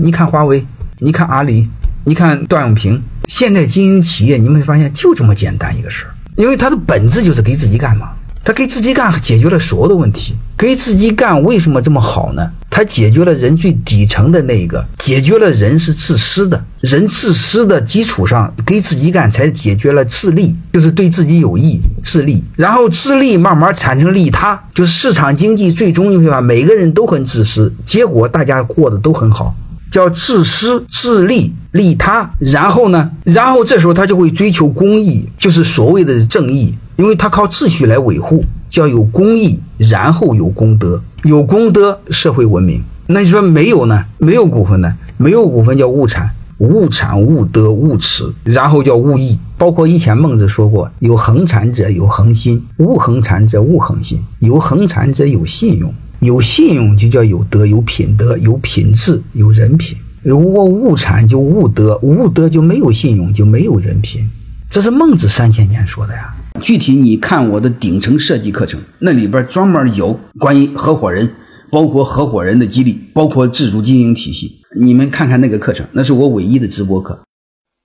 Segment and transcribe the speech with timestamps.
[0.00, 0.64] 你看华为，
[1.00, 1.68] 你看阿里，
[2.04, 8.10] 你看段永平，现在经营企业，你们会发现就这么简单一个事儿，因为它的本质就是给自己干嘛。
[8.44, 12.50] 他给自己干解决了所有的问题，给自己干为什么这么好呢？
[12.70, 29.54] 他解决了人最底层的那一个，解决了人是自私的，人自私的基础上给自己干才解决了自利，就是对自己有益，自利，然后自利慢慢产生利他，就是市场经济最终你会发现每个人都很自私，结果大家过得都很好，
[29.90, 36.74] 叫自私自利利他，然后呢，然后这时候他就会追求公益，就是所谓的正义。
[36.96, 42.82] 因为他靠秩序来维护，叫有公义，然后有功德，有功德社会文明。
[43.06, 44.04] 那你说没有呢？
[44.18, 44.92] 没有股份呢？
[45.16, 49.38] 没有股份叫物产，物产物德物持，然后叫物义。
[49.56, 54.20] 包括以前孟子说过，有恒产者有恒心，无恒产者无恒心。
[54.40, 59.96] 有恒产者有信用，有信用就叫有德，有品德，有品质，有人品。
[60.22, 64.28] 如果物产就无德，无德就没有信用，就没有人品。
[64.68, 66.34] 这是孟子三千年说的呀。
[66.60, 71.32] 具体你看我的顶层设计课程，那里边专门有关于合伙人，
[71.70, 74.60] 包括合伙人的激励，包括自主经营体系。
[74.80, 77.22] 你们看看那个课程，那是我唯一的直播课。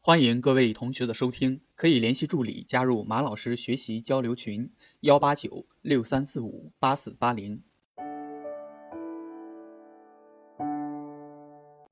[0.02, 7.62] 欢迎各位同学的收听，可以联系助理加入马老师学习交流群：幺八九六三四五八四八零。